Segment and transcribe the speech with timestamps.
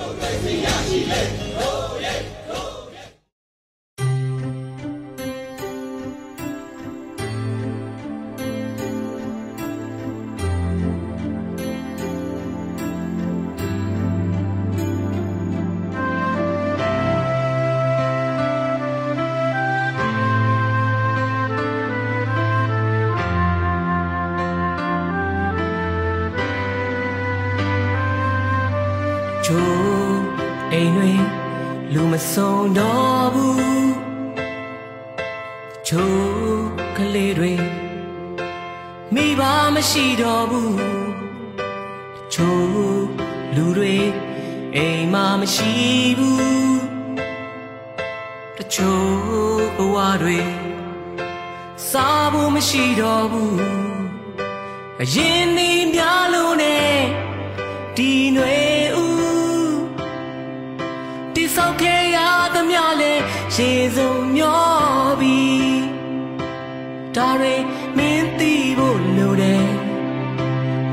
[0.00, 1.77] 我最需要喜悦。
[29.50, 30.20] ချိုး
[30.72, 31.12] အိမ်တွေ
[31.94, 33.92] လူမဆုံးတော့ဘူး
[35.88, 37.54] ချိုးကလေးတွေ
[39.14, 39.42] မိဘ
[39.74, 40.76] မရှိတော့ဘူး
[42.34, 43.06] ချိုး
[43.56, 43.96] လူတွေ
[44.76, 45.72] အိမ်မမရှိ
[46.18, 46.80] ဘူး
[48.56, 50.38] တချို့ဘဝတွေ
[51.90, 53.58] စားဖို့မရှိတော့ဘူး
[55.02, 56.96] အရင်ဒီများလို့နဲ့
[57.96, 58.77] ဒီຫນွေ
[63.58, 64.64] လဲရေစုံမျော
[65.20, 65.82] ပြီး
[67.16, 67.54] ဒါတွေ
[67.96, 69.68] မင်းသိဖို့လိုတယ်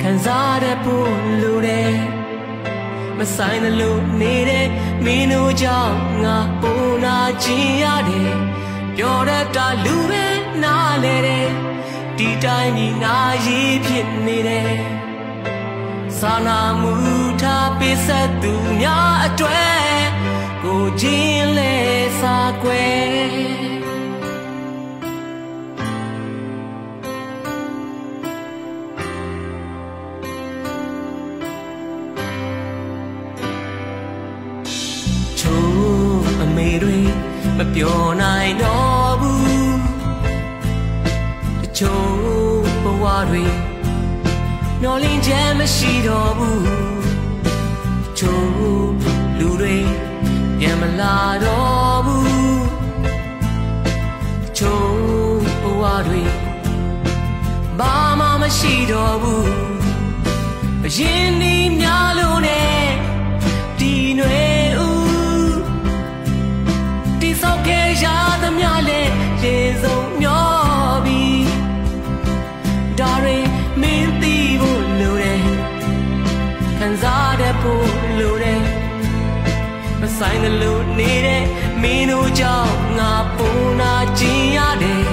[0.02, 1.96] ခံစားရဖို့လိုတယ်
[3.18, 4.68] မဆိုင်သလိုနေတဲ့
[5.06, 8.34] မင်းတို့ကြောင့်ငါပုံနာခြင်းရတယ်
[8.96, 10.26] ပြောရတာလူပဲ
[10.64, 11.50] နားလေတယ်
[12.18, 14.76] ဒီတိုင်းဒီနာရေးဖြစ်နေတယ်
[16.20, 16.94] စာနာမှု
[17.42, 20.04] ထားပေးဆက်သူများအတွေ့
[20.64, 21.06] ကိုချ
[36.84, 36.98] တွေ
[37.58, 39.78] မပြောနိုင်တော့ဘူး
[41.62, 43.46] တချို့ဘဝတွေ
[44.82, 46.64] မျောလင်းချက်မရှိတော့ဘူး
[48.04, 48.88] တချို့
[49.40, 49.78] လူတွေ
[50.60, 52.66] ပြန်မလာတော့ဘူး
[54.44, 54.90] တချို့
[55.62, 56.24] ဘဝတွေ
[57.80, 59.50] ဘာမှမရှိတော့ဘူး
[60.86, 62.25] အရင်ဒီများလို့
[80.36, 81.44] မဆိုင်သလိုနေတဲ့
[81.82, 85.06] မင်းတို့ကြောင့်ငါပုံနာကျင်ရတယ်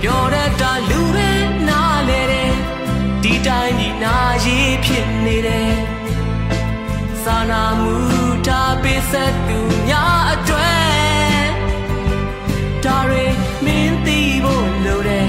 [0.00, 1.30] ပြောရတာလူပဲ
[1.68, 2.52] နားလေတယ်
[3.22, 5.74] ဒီတိုင်းဒီနာရေးဖြစ်နေတယ်
[7.22, 7.96] စာနာမှု
[8.46, 11.46] ထားပေးဆက်သူများအတွေ့
[12.84, 13.24] ဒါတွေ
[13.64, 15.28] မင်းသိဖို့လိုတယ်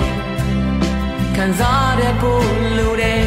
[1.35, 3.23] ခံစားရဖို့လိုတယ်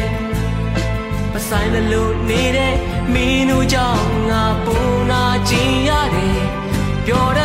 [1.33, 2.75] မဆိုင်သလိုနေတဲ့
[3.13, 5.04] မင်းတို့ကြောင့်ငါပုံနာ
[5.49, 6.39] ကျင်ရတယ်
[7.05, 7.39] ပြောရ